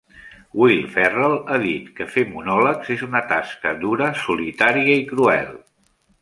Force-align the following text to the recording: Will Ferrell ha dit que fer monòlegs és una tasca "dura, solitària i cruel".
Will 0.59 0.79
Ferrell 0.93 1.35
ha 1.55 1.59
dit 1.63 1.91
que 1.99 2.07
fer 2.13 2.23
monòlegs 2.31 2.89
és 2.97 3.03
una 3.09 3.21
tasca 3.33 3.75
"dura, 3.85 4.09
solitària 4.23 4.97
i 5.05 5.05
cruel". 5.13 5.55